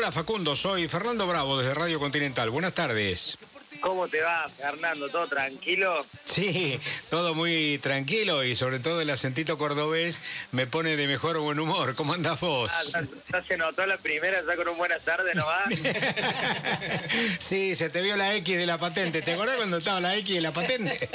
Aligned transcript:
Hola 0.00 0.12
Facundo, 0.12 0.54
soy 0.56 0.88
Fernando 0.88 1.26
Bravo 1.26 1.58
desde 1.58 1.74
Radio 1.74 2.00
Continental. 2.00 2.48
Buenas 2.48 2.72
tardes. 2.72 3.36
¿Cómo 3.82 4.08
te 4.08 4.22
va, 4.22 4.48
Fernando? 4.48 5.10
¿Todo 5.10 5.26
tranquilo? 5.26 6.02
Sí, 6.24 6.80
todo 7.10 7.34
muy 7.34 7.76
tranquilo 7.82 8.42
y 8.42 8.54
sobre 8.54 8.78
todo 8.78 9.02
el 9.02 9.10
acentito 9.10 9.58
cordobés 9.58 10.22
me 10.52 10.66
pone 10.66 10.96
de 10.96 11.06
mejor 11.06 11.36
buen 11.40 11.60
humor. 11.60 11.94
¿Cómo 11.96 12.14
andás 12.14 12.40
vos? 12.40 12.72
Ah, 12.94 13.02
ya, 13.30 13.44
se 13.44 13.58
notó 13.58 13.84
la 13.84 13.98
primera, 13.98 14.40
ya 14.42 14.56
con 14.56 14.68
un 14.68 14.78
buenas 14.78 15.04
tardes 15.04 15.36
va? 15.36 15.66
sí, 17.38 17.74
se 17.74 17.90
te 17.90 18.00
vio 18.00 18.16
la 18.16 18.34
X 18.36 18.56
de 18.56 18.64
la 18.64 18.78
patente. 18.78 19.20
¿Te 19.20 19.34
acordás 19.34 19.56
cuando 19.56 19.76
estaba 19.76 20.00
la 20.00 20.16
X 20.16 20.34
de 20.34 20.40
la 20.40 20.52
patente? 20.52 21.10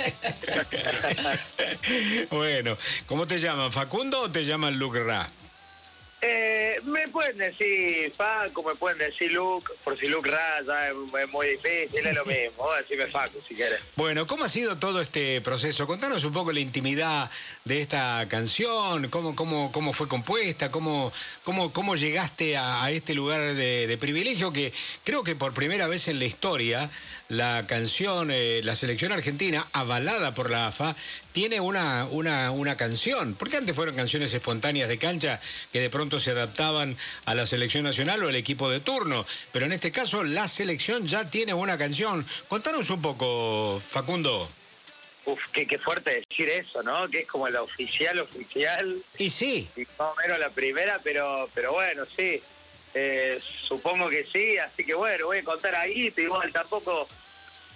bueno, 2.29 2.77
¿cómo 3.07 3.25
te 3.25 3.39
llaman? 3.39 3.71
¿Facundo 3.71 4.21
o 4.21 4.29
te 4.29 4.45
llaman 4.45 4.77
Luke 4.77 5.03
Ra? 5.03 5.27
Eh, 6.27 6.81
me 6.85 7.07
pueden 7.09 7.37
decir 7.37 8.11
Facu, 8.11 8.63
me 8.63 8.73
pueden 8.73 8.97
decir 8.97 9.31
Luke, 9.31 9.71
por 9.83 9.95
si 9.95 10.07
Luke 10.07 10.27
Raya 10.27 10.89
es, 10.89 11.29
muy 11.31 11.47
difícil, 11.49 12.03
es 12.03 12.15
lo 12.15 12.25
mismo. 12.25 12.65
Decime 12.79 13.05
Facu 13.05 13.39
si 13.47 13.53
quieres. 13.53 13.79
Bueno, 13.95 14.25
¿cómo 14.25 14.45
ha 14.45 14.49
sido 14.49 14.75
todo 14.77 15.01
este 15.01 15.39
proceso? 15.41 15.85
Contanos 15.85 16.23
un 16.23 16.33
poco 16.33 16.51
la 16.51 16.59
intimidad 16.59 17.29
de 17.63 17.79
esta 17.79 18.25
canción, 18.27 19.09
cómo, 19.09 19.35
cómo, 19.35 19.71
cómo 19.71 19.93
fue 19.93 20.07
compuesta, 20.07 20.71
cómo, 20.71 21.13
cómo, 21.43 21.71
cómo 21.71 21.95
llegaste 21.95 22.57
a, 22.57 22.89
este 22.89 23.13
lugar 23.13 23.53
de, 23.53 23.97
privilegio 23.99 24.51
que 24.51 24.73
creo 25.03 25.23
que 25.23 25.35
por 25.35 25.53
primera 25.53 25.87
vez 25.87 26.07
en 26.07 26.17
la 26.17 26.25
historia 26.25 26.89
la 27.29 27.65
canción, 27.67 28.29
eh, 28.31 28.61
la 28.63 28.75
selección 28.75 29.11
argentina, 29.11 29.65
avalada 29.73 30.33
por 30.33 30.49
la 30.49 30.67
AFA, 30.67 30.95
tiene 31.31 31.59
una, 31.59 32.05
una, 32.05 32.51
una 32.51 32.77
canción. 32.77 33.35
Porque 33.35 33.57
antes 33.57 33.75
fueron 33.75 33.95
canciones 33.95 34.33
espontáneas 34.33 34.87
de 34.87 34.97
cancha 34.97 35.39
que 35.71 35.79
de 35.79 35.89
pronto 35.89 36.19
se 36.19 36.31
adaptaban 36.31 36.97
a 37.25 37.33
la 37.33 37.45
selección 37.45 37.83
nacional 37.83 38.23
o 38.23 38.29
al 38.29 38.35
equipo 38.35 38.69
de 38.69 38.79
turno. 38.79 39.25
Pero 39.51 39.65
en 39.65 39.71
este 39.71 39.91
caso 39.91 40.23
la 40.23 40.47
selección 40.47 41.07
ya 41.07 41.29
tiene 41.29 41.53
una 41.53 41.77
canción. 41.77 42.25
Contanos 42.47 42.89
un 42.89 43.01
poco, 43.01 43.79
Facundo. 43.79 44.47
Uf, 45.25 45.39
qué, 45.51 45.65
qué 45.65 45.79
fuerte 45.79 46.23
decir 46.29 46.49
eso, 46.49 46.83
¿no? 46.83 47.07
Que 47.09 47.19
es 47.19 47.27
como 47.27 47.49
la 47.49 47.63
oficial, 47.63 48.19
oficial. 48.19 48.97
Y 49.17 49.31
sí. 49.31 49.67
Y 49.75 49.81
más 49.97 50.11
o 50.11 50.15
menos 50.21 50.37
la 50.37 50.51
primera, 50.51 50.99
pero, 51.03 51.49
pero 51.55 51.73
bueno, 51.73 52.03
sí. 52.15 52.41
Eh, 52.93 53.41
supongo 53.41 54.07
que 54.09 54.25
sí, 54.25 54.57
así 54.57 54.85
que 54.85 54.93
bueno, 54.93 55.25
voy 55.25 55.39
a 55.39 55.43
contar 55.43 55.75
ahí, 55.75 56.11
pero 56.11 56.27
igual 56.27 56.53
tampoco 56.53 57.05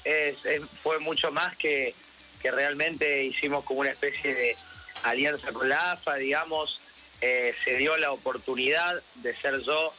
es, 0.04 0.38
fue 0.82 1.00
mucho 1.00 1.32
más 1.32 1.56
que, 1.58 1.94
que 2.42 2.52
realmente 2.52 3.24
hicimos 3.24 3.64
como 3.66 3.82
una 3.82 3.92
especie 3.92 4.34
de 4.34 4.58
alianza 5.04 5.52
con 5.52 5.70
la 5.70 5.92
AFA, 5.94 6.16
digamos, 6.16 6.82
eh, 7.22 7.54
se 7.66 7.76
dio 7.76 7.98
la 7.98 8.12
oportunidad 8.12 9.02
de 9.16 9.36
ser 9.36 9.62
yo 9.62 9.94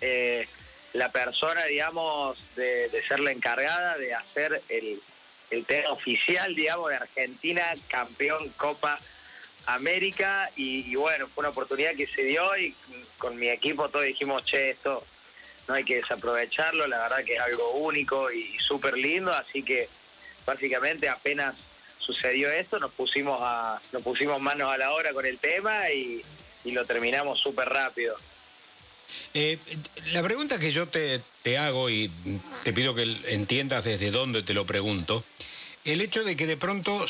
eh, 0.00 0.46
la 0.92 1.10
persona, 1.10 1.64
digamos, 1.64 2.38
de, 2.54 2.90
ser 3.08 3.20
la 3.20 3.32
encargada 3.32 3.96
de 3.98 4.14
hacer 4.14 4.62
el, 4.68 5.00
el 5.50 5.64
tema 5.64 5.90
oficial, 5.90 6.54
digamos, 6.54 6.90
de 6.90 6.96
Argentina, 6.96 7.62
campeón 7.88 8.48
Copa 8.50 8.98
América. 9.66 10.50
Y, 10.56 10.94
bueno, 10.94 11.26
fue 11.28 11.42
una 11.42 11.48
oportunidad 11.48 11.94
que 11.96 12.06
se 12.06 12.22
dio 12.22 12.44
y 12.56 12.74
con 13.18 13.36
mi 13.36 13.48
equipo 13.48 13.88
todos 13.88 14.04
dijimos, 14.04 14.44
che, 14.44 14.70
esto 14.70 15.04
no 15.68 15.74
hay 15.74 15.84
que 15.84 15.96
desaprovecharlo, 15.96 16.86
la 16.86 16.98
verdad 16.98 17.24
que 17.24 17.34
es 17.34 17.40
algo 17.40 17.72
único 17.72 18.30
y 18.30 18.56
súper 18.58 18.96
lindo, 18.96 19.32
así 19.32 19.62
que 19.62 19.88
básicamente 20.44 21.08
apenas 21.08 21.54
sucedió 21.98 22.50
esto, 22.50 22.78
nos 22.78 22.92
pusimos 22.92 23.38
a, 23.40 23.80
nos 23.92 24.02
pusimos 24.02 24.40
manos 24.40 24.72
a 24.72 24.76
la 24.76 24.92
obra 24.92 25.12
con 25.12 25.24
el 25.24 25.38
tema 25.38 25.90
y, 25.90 26.22
lo 26.66 26.86
terminamos 26.86 27.40
súper 27.40 27.68
rápido. 27.68 28.16
Eh, 29.34 29.58
la 30.12 30.22
pregunta 30.22 30.58
que 30.58 30.70
yo 30.70 30.88
te, 30.88 31.20
te, 31.42 31.58
hago 31.58 31.90
y 31.90 32.10
te 32.62 32.72
pido 32.72 32.94
que 32.94 33.02
entiendas 33.26 33.84
desde 33.84 34.10
dónde 34.10 34.42
te 34.42 34.54
lo 34.54 34.64
pregunto, 34.64 35.22
el 35.84 36.00
hecho 36.00 36.24
de 36.24 36.36
que 36.36 36.46
de 36.46 36.56
pronto 36.56 37.04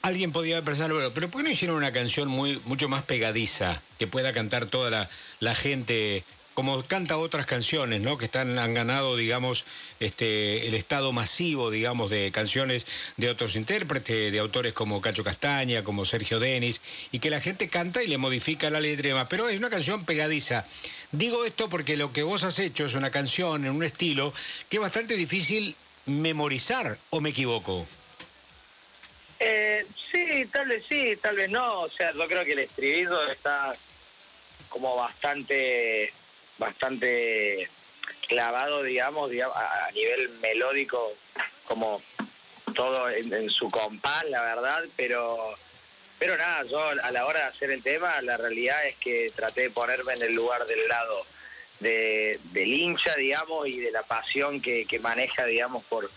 alguien 0.00 0.32
podía 0.32 0.62
pensar, 0.62 0.90
bueno, 0.90 1.10
pero 1.12 1.28
¿por 1.28 1.42
qué 1.42 1.48
no 1.48 1.52
hicieron 1.52 1.76
una 1.76 1.92
canción 1.92 2.28
muy, 2.28 2.60
mucho 2.64 2.88
más 2.88 3.02
pegadiza 3.02 3.82
que 3.98 4.06
pueda 4.06 4.32
cantar 4.32 4.66
toda 4.66 4.88
la, 4.90 5.10
la 5.40 5.54
gente 5.54 6.24
como 6.56 6.82
canta 6.84 7.18
otras 7.18 7.44
canciones, 7.44 8.00
¿no? 8.00 8.16
Que 8.16 8.24
están, 8.24 8.58
han 8.58 8.72
ganado, 8.72 9.14
digamos, 9.14 9.66
este, 10.00 10.66
el 10.66 10.72
estado 10.72 11.12
masivo, 11.12 11.70
digamos, 11.70 12.08
de 12.08 12.32
canciones 12.32 12.86
de 13.18 13.28
otros 13.28 13.56
intérpretes, 13.56 14.32
de 14.32 14.38
autores 14.38 14.72
como 14.72 15.02
Cacho 15.02 15.22
Castaña, 15.22 15.84
como 15.84 16.06
Sergio 16.06 16.40
Denis, 16.40 16.80
y 17.12 17.18
que 17.18 17.28
la 17.28 17.42
gente 17.42 17.68
canta 17.68 18.02
y 18.02 18.06
le 18.06 18.16
modifica 18.16 18.70
la 18.70 18.80
letra 18.80 19.08
y 19.08 19.10
demás. 19.10 19.26
Pero 19.28 19.50
es 19.50 19.58
una 19.58 19.68
canción 19.68 20.06
pegadiza. 20.06 20.64
Digo 21.12 21.44
esto 21.44 21.68
porque 21.68 21.98
lo 21.98 22.10
que 22.14 22.22
vos 22.22 22.42
has 22.42 22.58
hecho 22.58 22.86
es 22.86 22.94
una 22.94 23.10
canción 23.10 23.66
en 23.66 23.72
un 23.72 23.84
estilo 23.84 24.32
que 24.70 24.78
es 24.78 24.80
bastante 24.80 25.14
difícil 25.14 25.76
memorizar, 26.06 26.96
¿o 27.10 27.20
me 27.20 27.30
equivoco? 27.30 27.86
Eh, 29.38 29.84
sí, 30.10 30.46
tal 30.50 30.68
vez 30.68 30.84
sí, 30.88 31.18
tal 31.20 31.36
vez 31.36 31.50
no. 31.50 31.80
O 31.80 31.90
sea, 31.90 32.14
yo 32.14 32.26
creo 32.26 32.46
que 32.46 32.52
el 32.52 32.60
estribillo 32.60 33.30
está 33.30 33.74
como 34.70 34.96
bastante 34.96 36.14
bastante 36.58 37.68
clavado, 38.28 38.82
digamos, 38.82 39.30
a, 39.30 39.90
nivel 39.92 40.28
melódico, 40.40 41.14
como 41.64 42.00
todo 42.74 43.08
en, 43.10 43.48
su 43.50 43.70
compás, 43.70 44.24
la 44.28 44.42
verdad, 44.42 44.84
pero 44.96 45.56
pero 46.18 46.36
nada, 46.38 46.64
yo 46.64 46.80
a 46.80 47.10
la 47.10 47.26
hora 47.26 47.40
de 47.40 47.46
hacer 47.46 47.70
el 47.70 47.82
tema, 47.82 48.22
la 48.22 48.38
realidad 48.38 48.86
es 48.86 48.96
que 48.96 49.30
traté 49.34 49.62
de 49.62 49.70
ponerme 49.70 50.14
en 50.14 50.22
el 50.22 50.32
lugar 50.32 50.66
del 50.66 50.88
lado 50.88 51.26
de, 51.80 52.40
del 52.52 52.72
hincha, 52.72 53.14
digamos, 53.16 53.68
y 53.68 53.80
de 53.80 53.90
la 53.90 54.02
pasión 54.02 54.62
que, 54.62 54.86
que 54.86 54.98
maneja, 54.98 55.44
digamos, 55.44 55.84
por, 55.84 56.10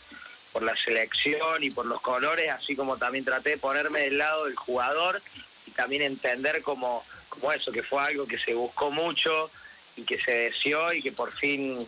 por 0.53 0.63
la 0.63 0.75
selección 0.75 1.63
y 1.63 1.69
por 1.69 1.85
los 1.85 2.01
colores, 2.01 2.49
así 2.49 2.75
como 2.75 2.97
también 2.97 3.25
traté 3.25 3.51
de 3.51 3.57
ponerme 3.57 4.01
del 4.01 4.17
lado 4.17 4.45
del 4.45 4.55
jugador 4.55 5.21
y 5.65 5.71
también 5.71 6.01
entender 6.01 6.61
como, 6.61 7.03
como 7.27 7.51
eso, 7.51 7.71
que 7.71 7.83
fue 7.83 8.01
algo 8.01 8.25
que 8.25 8.39
se 8.39 8.53
buscó 8.53 8.91
mucho, 8.91 9.51
y 9.99 10.03
que 10.03 10.19
se 10.19 10.31
deseó 10.31 10.91
y 10.93 11.01
que 11.01 11.11
por 11.11 11.31
fin 11.31 11.87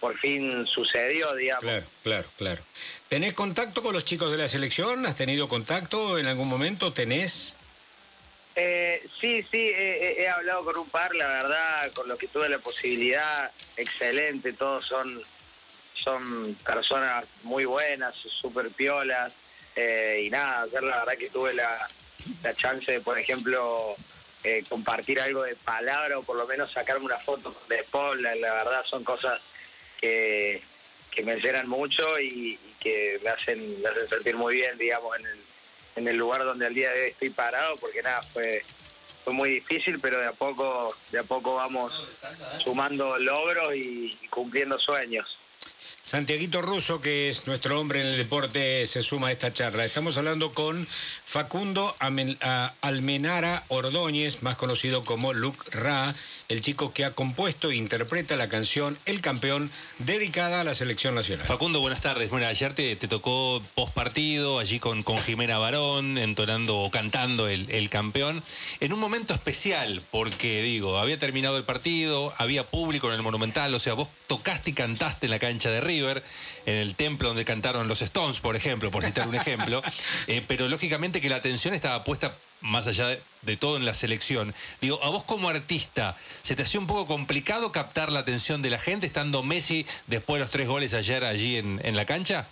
por 0.00 0.16
fin 0.18 0.66
sucedió, 0.66 1.34
digamos. 1.34 1.62
Claro, 1.62 1.86
claro, 2.02 2.28
claro. 2.36 2.62
¿Tenés 3.08 3.32
contacto 3.32 3.82
con 3.82 3.94
los 3.94 4.04
chicos 4.04 4.30
de 4.30 4.36
la 4.36 4.46
selección? 4.46 5.06
¿Has 5.06 5.16
tenido 5.16 5.48
contacto 5.48 6.18
en 6.18 6.26
algún 6.26 6.48
momento? 6.48 6.92
¿Tenés? 6.92 7.56
Eh, 8.54 9.06
sí, 9.20 9.44
sí, 9.50 9.70
he, 9.74 10.28
hablado 10.28 10.64
con 10.64 10.78
un 10.78 10.88
par, 10.88 11.14
la 11.14 11.28
verdad, 11.28 11.92
con 11.92 12.08
los 12.08 12.18
que 12.18 12.26
tuve 12.28 12.48
la 12.48 12.58
posibilidad, 12.58 13.50
excelente, 13.76 14.54
todos 14.54 14.86
son, 14.86 15.20
son 15.94 16.54
personas 16.64 17.26
muy 17.42 17.66
buenas, 17.66 18.14
súper 18.14 18.70
piolas, 18.70 19.34
eh, 19.74 20.22
y 20.24 20.30
nada, 20.30 20.66
la 20.72 20.80
verdad 20.80 21.18
que 21.18 21.28
tuve 21.28 21.52
la, 21.52 21.86
la 22.42 22.54
chance 22.54 22.90
de, 22.90 23.00
por 23.00 23.18
ejemplo, 23.18 23.94
eh, 24.44 24.64
compartir 24.68 25.20
algo 25.20 25.42
de 25.42 25.56
palabra 25.56 26.18
o 26.18 26.22
por 26.22 26.36
lo 26.36 26.46
menos 26.46 26.72
sacarme 26.72 27.04
una 27.04 27.18
foto 27.18 27.54
de 27.68 27.84
Paul, 27.90 28.22
la, 28.22 28.34
verdad 28.34 28.84
son 28.86 29.02
cosas 29.04 29.40
que, 30.00 30.62
me 31.24 31.36
llenan 31.36 31.68
mucho 31.68 32.04
y, 32.20 32.58
que 32.78 33.18
me 33.24 33.30
hacen, 33.30 33.82
me 33.82 33.88
hacen 33.88 34.08
sentir 34.08 34.36
muy 34.36 34.56
bien, 34.56 34.76
digamos, 34.78 35.18
en 35.18 35.26
el, 35.26 35.38
en 35.96 36.08
el 36.08 36.16
lugar 36.16 36.44
donde 36.44 36.66
al 36.66 36.74
día 36.74 36.92
de 36.92 37.04
hoy 37.04 37.10
estoy 37.10 37.30
parado, 37.30 37.76
porque 37.76 38.02
nada, 38.02 38.22
fue, 38.22 38.62
fue 39.24 39.32
muy 39.32 39.50
difícil, 39.50 39.98
pero 39.98 40.20
de 40.20 40.26
a 40.26 40.32
poco, 40.32 40.94
de 41.10 41.18
a 41.18 41.24
poco 41.24 41.54
vamos 41.54 42.06
sumando 42.62 43.18
logros 43.18 43.74
y 43.74 44.16
cumpliendo 44.30 44.78
sueños. 44.78 45.35
Santiaguito 46.06 46.62
Russo, 46.62 47.00
que 47.00 47.28
es 47.28 47.48
nuestro 47.48 47.80
hombre 47.80 48.00
en 48.00 48.06
el 48.06 48.16
deporte, 48.16 48.86
se 48.86 49.02
suma 49.02 49.26
a 49.26 49.32
esta 49.32 49.52
charla. 49.52 49.84
Estamos 49.84 50.16
hablando 50.16 50.52
con 50.52 50.86
Facundo 51.24 51.96
Almenara 51.98 53.64
Ordóñez, 53.66 54.40
más 54.44 54.54
conocido 54.54 55.04
como 55.04 55.32
Luke 55.32 55.68
Ra, 55.72 56.14
el 56.48 56.60
chico 56.60 56.92
que 56.92 57.04
ha 57.04 57.10
compuesto 57.10 57.72
e 57.72 57.74
interpreta 57.74 58.36
la 58.36 58.48
canción 58.48 58.96
El 59.04 59.20
Campeón, 59.20 59.68
dedicada 59.98 60.60
a 60.60 60.64
la 60.64 60.76
selección 60.76 61.16
nacional. 61.16 61.44
Facundo, 61.44 61.80
buenas 61.80 62.02
tardes. 62.02 62.30
Bueno, 62.30 62.46
ayer 62.46 62.72
te, 62.72 62.94
tocó 62.94 63.60
post 63.74 63.92
partido, 63.92 64.60
allí 64.60 64.78
con, 64.78 65.02
Jimena 65.02 65.58
Barón, 65.58 66.18
entonando 66.18 66.78
o 66.78 66.90
cantando 66.92 67.48
el, 67.48 67.68
el 67.68 67.90
campeón, 67.90 68.44
en 68.78 68.92
un 68.92 69.00
momento 69.00 69.34
especial, 69.34 70.00
porque 70.12 70.62
digo, 70.62 70.98
había 70.98 71.18
terminado 71.18 71.56
el 71.56 71.64
partido, 71.64 72.32
había 72.38 72.62
público 72.62 73.08
en 73.08 73.14
el 73.14 73.22
Monumental, 73.22 73.74
o 73.74 73.80
sea, 73.80 73.94
vos 73.94 74.08
tocaste 74.28 74.70
y 74.70 74.72
cantaste 74.72 75.26
en 75.26 75.30
la 75.30 75.40
cancha 75.40 75.70
de 75.70 75.80
River, 75.96 76.22
en 76.66 76.74
el 76.74 76.94
templo 76.94 77.28
donde 77.28 77.44
cantaron 77.44 77.88
los 77.88 78.02
Stones, 78.02 78.40
por 78.40 78.56
ejemplo, 78.56 78.90
por 78.90 79.02
citar 79.02 79.26
un 79.26 79.34
ejemplo, 79.34 79.82
eh, 80.26 80.42
pero 80.46 80.68
lógicamente 80.68 81.20
que 81.20 81.28
la 81.28 81.36
atención 81.36 81.74
estaba 81.74 82.04
puesta 82.04 82.34
más 82.60 82.86
allá 82.86 83.16
de, 83.42 83.56
todo 83.56 83.76
en 83.76 83.84
la 83.84 83.94
selección. 83.94 84.54
Digo, 84.80 85.02
a 85.02 85.08
vos 85.10 85.24
como 85.24 85.48
artista, 85.48 86.16
¿se 86.42 86.54
te 86.54 86.62
hacía 86.62 86.80
un 86.80 86.86
poco 86.86 87.06
complicado 87.06 87.72
captar 87.72 88.10
la 88.10 88.20
atención 88.20 88.62
de 88.62 88.70
la 88.70 88.78
gente 88.78 89.06
estando 89.06 89.42
Messi 89.42 89.86
después 90.06 90.38
de 90.38 90.40
los 90.40 90.50
tres 90.50 90.68
goles 90.68 90.94
ayer 90.94 91.24
allí 91.24 91.56
en, 91.56 91.96
la 91.96 92.04
cancha? 92.04 92.46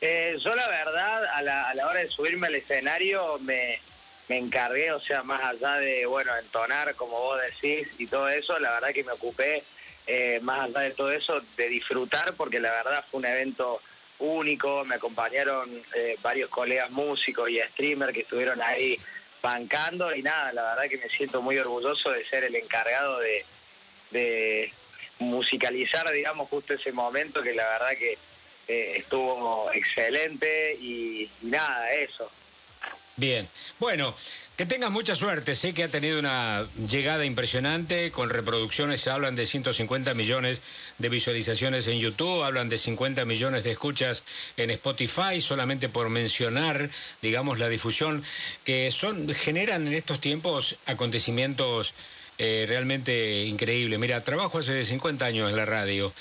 Eh, 0.00 0.38
yo 0.42 0.52
la 0.52 0.68
verdad, 0.68 1.24
a 1.34 1.42
la, 1.42 1.86
hora 1.86 2.00
de 2.00 2.08
subirme 2.08 2.46
al 2.46 2.54
escenario, 2.54 3.38
me, 3.40 3.80
me 4.28 4.38
encargué, 4.38 4.92
o 4.92 5.00
sea, 5.00 5.22
más 5.22 5.42
allá 5.42 5.76
de, 5.76 6.06
bueno, 6.06 6.34
entonar, 6.36 6.94
como 6.94 7.16
vos 7.16 7.38
decís, 7.42 7.88
y 7.98 8.06
todo 8.06 8.28
eso, 8.28 8.58
la 8.58 8.70
verdad 8.72 8.92
que 8.94 9.04
me 9.04 9.12
ocupé, 9.12 9.62
eh, 10.06 10.40
más 10.42 10.68
allá 10.68 10.80
de 10.80 10.90
todo 10.92 11.10
eso, 11.12 11.40
de 11.56 11.68
disfrutar, 11.68 12.34
porque 12.34 12.60
la 12.60 12.70
verdad 12.70 13.04
fue 13.10 13.20
un 13.20 13.26
evento 13.26 13.80
único, 14.18 14.84
me 14.84 14.96
acompañaron 14.96 15.70
eh, 15.96 16.16
varios 16.22 16.50
colegas 16.50 16.90
músicos 16.90 17.48
y 17.50 17.58
streamers 17.60 18.12
que 18.12 18.20
estuvieron 18.20 18.60
ahí 18.62 18.98
bancando, 19.42 20.14
y 20.14 20.22
nada, 20.22 20.52
la 20.52 20.62
verdad 20.74 20.88
que 20.88 20.98
me 20.98 21.08
siento 21.08 21.40
muy 21.40 21.56
orgulloso 21.58 22.10
de 22.10 22.24
ser 22.24 22.44
el 22.44 22.54
encargado 22.54 23.18
de, 23.20 24.70
musicalizar, 25.18 26.10
digamos, 26.12 26.48
justo 26.48 26.72
ese 26.72 26.92
momento 26.92 27.42
que 27.42 27.52
la 27.52 27.66
verdad 27.68 27.90
que 27.90 28.18
eh, 28.68 28.94
estuvo 28.96 29.70
excelente. 29.72 30.74
Y 30.80 31.30
nada, 31.42 31.92
eso. 31.92 32.30
Bien, 33.16 33.46
bueno, 33.78 34.16
que 34.60 34.66
tengas 34.66 34.90
mucha 34.90 35.14
suerte. 35.14 35.54
Sé 35.54 35.72
que 35.72 35.84
ha 35.84 35.88
tenido 35.88 36.18
una 36.18 36.66
llegada 36.86 37.24
impresionante 37.24 38.10
con 38.10 38.28
reproducciones. 38.28 39.08
Hablan 39.08 39.34
de 39.34 39.46
150 39.46 40.12
millones 40.12 40.60
de 40.98 41.08
visualizaciones 41.08 41.88
en 41.88 41.98
YouTube, 41.98 42.42
hablan 42.42 42.68
de 42.68 42.76
50 42.76 43.24
millones 43.24 43.64
de 43.64 43.70
escuchas 43.70 44.22
en 44.58 44.68
Spotify, 44.72 45.40
solamente 45.40 45.88
por 45.88 46.10
mencionar, 46.10 46.90
digamos, 47.22 47.58
la 47.58 47.70
difusión 47.70 48.22
que 48.62 48.90
son 48.90 49.32
generan 49.34 49.86
en 49.86 49.94
estos 49.94 50.20
tiempos 50.20 50.76
acontecimientos 50.84 51.94
eh, 52.36 52.66
realmente 52.68 53.44
increíbles. 53.44 53.98
Mira, 53.98 54.22
trabajo 54.22 54.58
hace 54.58 54.84
50 54.84 55.24
años 55.24 55.48
en 55.48 55.56
la 55.56 55.64
radio 55.64 56.12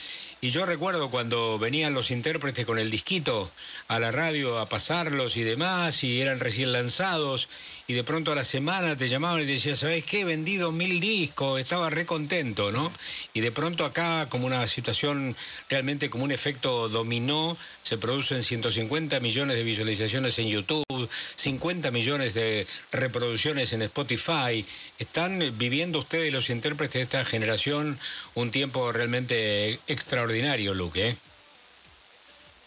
y 0.41 0.51
yo 0.51 0.65
recuerdo 0.65 1.09
cuando 1.09 1.59
venían 1.59 1.93
los 1.93 2.11
intérpretes 2.11 2.65
con 2.65 2.79
el 2.79 2.89
disquito 2.89 3.51
a 3.87 3.99
la 3.99 4.11
radio 4.11 4.59
a 4.59 4.67
pasarlos 4.67 5.35
y 5.35 5.43
demás, 5.43 6.03
y 6.03 6.21
eran 6.21 6.39
recién 6.39 6.71
lanzados, 6.71 7.49
y 7.87 7.93
de 7.93 8.03
pronto 8.03 8.31
a 8.31 8.35
la 8.35 8.43
semana 8.43 8.95
te 8.95 9.09
llamaban 9.09 9.41
y 9.41 9.45
te 9.45 9.53
decían, 9.53 9.75
¿sabes 9.75 10.05
qué? 10.05 10.21
He 10.21 10.25
vendido 10.25 10.71
mil 10.71 10.99
discos, 10.99 11.59
estaba 11.59 11.89
re 11.89 12.05
contento, 12.05 12.71
¿no? 12.71 12.91
Y 13.33 13.41
de 13.41 13.51
pronto 13.51 13.83
acá, 13.83 14.27
como 14.29 14.45
una 14.45 14.67
situación 14.67 15.35
realmente 15.69 16.09
como 16.11 16.23
un 16.23 16.31
efecto 16.31 16.87
dominó, 16.87 17.57
se 17.81 17.97
producen 17.97 18.43
150 18.43 19.19
millones 19.21 19.55
de 19.55 19.63
visualizaciones 19.63 20.37
en 20.37 20.49
YouTube, 20.49 21.09
50 21.35 21.89
millones 21.89 22.35
de 22.35 22.67
reproducciones 22.91 23.73
en 23.73 23.81
Spotify. 23.81 24.63
Están 24.99 25.57
viviendo 25.57 25.97
ustedes, 25.97 26.31
los 26.31 26.51
intérpretes 26.51 26.93
de 26.93 27.01
esta 27.01 27.25
generación, 27.25 27.97
un 28.35 28.51
tiempo 28.51 28.91
realmente 28.91 29.79
extraordinario, 29.87 30.28
Luke, 30.73 31.07
¿eh? 31.07 31.15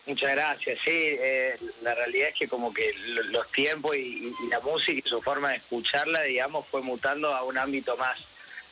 Muchas 0.07 0.33
gracias. 0.33 0.79
Sí, 0.85 0.91
eh, 0.91 1.57
la 1.83 1.95
realidad 1.95 2.29
es 2.31 2.35
que 2.35 2.49
como 2.49 2.75
que 2.75 2.93
los 3.31 3.51
tiempos 3.53 3.97
y, 3.97 4.33
la 4.51 4.61
música 4.61 5.01
y 5.05 5.09
su 5.09 5.23
forma 5.23 5.51
de 5.51 5.57
escucharla, 5.57 6.23
digamos, 6.23 6.67
fue 6.67 6.83
mutando 6.83 7.35
a 7.35 7.45
un 7.45 7.57
ámbito 7.57 7.97
más 7.97 8.19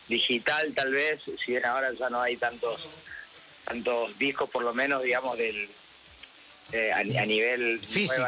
digital 0.08 0.72
tal 0.74 0.90
vez, 0.92 1.20
si 1.22 1.52
bien 1.52 1.64
ahora 1.64 1.92
ya 1.92 2.10
no 2.10 2.20
hay 2.20 2.36
tantos 2.36 2.80
tantos 3.64 4.18
discos 4.18 4.50
por 4.50 4.64
lo 4.64 4.74
menos, 4.74 5.02
digamos, 5.02 5.38
del 5.38 5.68
eh, 6.72 6.92
a, 6.92 7.02
nivel 7.04 7.80
físico, 7.80 8.26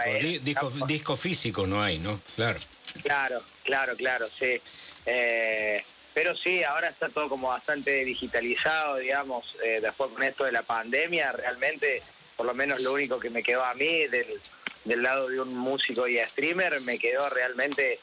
disco, 0.87 1.17
físico 1.17 1.67
no 1.67 1.83
hay, 1.83 1.99
¿no? 1.99 2.21
Claro. 2.37 2.59
Claro, 3.03 3.43
claro, 3.65 3.97
claro, 3.97 4.29
sí. 4.39 4.61
Eh, 5.07 5.83
pero 6.15 6.37
sí, 6.37 6.63
ahora 6.65 6.89
está 6.89 7.09
todo 7.09 7.29
como 7.29 7.49
bastante 7.49 8.05
digitalizado, 8.05 8.97
digamos, 8.97 9.57
después 9.81 10.11
con 10.13 10.23
esto 10.23 10.45
de 10.45 10.53
la 10.53 10.63
pandemia, 10.63 11.33
realmente 11.33 12.03
por 12.37 12.47
lo 12.47 12.55
menos 12.55 12.81
lo 12.81 12.93
único 12.93 13.19
que 13.19 13.31
me 13.31 13.43
quedó 13.43 13.65
a 13.65 13.75
mí 13.75 14.07
del, 14.09 14.41
del 14.85 15.03
lado 15.03 15.29
de 15.29 15.41
un 15.41 15.57
músico 15.57 16.09
y 16.09 16.19
streamer, 16.19 16.81
me 16.81 16.99
quedó 16.99 17.29
realmente 17.29 18.01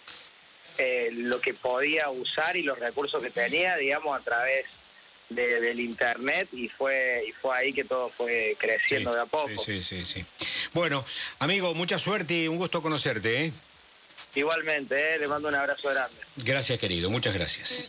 eh, 0.77 1.09
lo 1.11 1.41
que 1.41 1.53
podía 1.53 2.09
usar 2.09 2.55
y 2.55 2.63
los 2.63 2.79
recursos 2.79 3.21
que 3.21 3.29
tenía, 3.29 3.75
digamos, 3.77 4.17
a 4.17 4.23
través 4.23 4.65
del 5.29 5.79
internet 5.79 6.47
y 6.53 6.69
fue 6.69 7.23
y 7.27 7.31
fue 7.33 7.55
ahí 7.55 7.71
que 7.71 7.83
todo 7.83 8.09
fue 8.09 8.55
creciendo 8.57 9.13
de 9.13 9.21
a 9.21 9.25
poco. 9.25 9.49
Sí, 9.63 9.79
sí, 9.81 10.03
sí, 10.03 10.25
Bueno, 10.73 11.05
amigo, 11.37 11.75
mucha 11.75 11.99
suerte 11.99 12.33
y 12.33 12.47
un 12.47 12.57
gusto 12.57 12.81
conocerte. 12.81 13.45
¿eh? 13.45 13.53
Igualmente, 14.33 15.15
¿eh? 15.15 15.19
le 15.19 15.27
mando 15.27 15.49
un 15.49 15.55
abrazo 15.55 15.89
grande. 15.89 16.17
Gracias, 16.37 16.79
querido, 16.79 17.11
muchas 17.11 17.33
gracias. 17.33 17.87